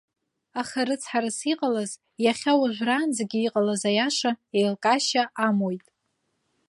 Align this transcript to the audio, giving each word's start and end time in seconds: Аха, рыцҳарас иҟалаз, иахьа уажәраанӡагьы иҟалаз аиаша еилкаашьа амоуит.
Аха, 0.61 0.79
рыцҳарас 0.87 1.39
иҟалаз, 1.51 1.91
иахьа 2.25 2.53
уажәраанӡагьы 2.59 3.39
иҟалаз 3.41 3.81
аиаша 3.89 4.31
еилкаашьа 4.57 5.23
амоуит. 5.45 5.85